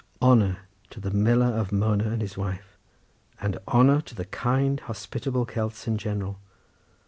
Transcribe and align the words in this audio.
Honour 0.19 0.57
to 0.89 0.99
the 0.99 1.11
miller 1.11 1.45
of 1.55 1.71
Mona 1.71 2.07
and 2.09 2.23
his 2.23 2.35
wife; 2.35 2.75
and 3.39 3.59
honour 3.67 4.01
to 4.01 4.15
the 4.15 4.25
kind 4.25 4.79
hospitable 4.79 5.45
Celts 5.45 5.85
in 5.87 5.99
general! 5.99 6.39